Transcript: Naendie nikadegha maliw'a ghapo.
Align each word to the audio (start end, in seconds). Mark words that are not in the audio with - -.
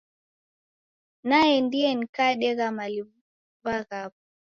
Naendie 1.27 1.91
nikadegha 1.99 2.67
maliw'a 2.77 3.75
ghapo. 3.89 4.19